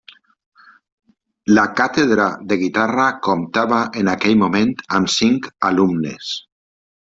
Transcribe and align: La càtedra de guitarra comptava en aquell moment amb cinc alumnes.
La 1.57 1.65
càtedra 1.81 2.25
de 2.53 2.57
guitarra 2.63 3.07
comptava 3.29 3.83
en 4.03 4.11
aquell 4.17 4.41
moment 4.43 4.75
amb 5.01 5.15
cinc 5.21 5.51
alumnes. 5.73 6.37